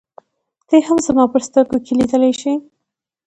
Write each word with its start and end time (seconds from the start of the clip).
ته 0.67 0.73
يې 0.77 0.81
هم 0.87 0.97
زما 1.07 1.23
په 1.33 1.39
سترګو 1.47 1.77
کې 1.85 1.93
لیدلای 1.99 2.33
شې. 2.41 2.53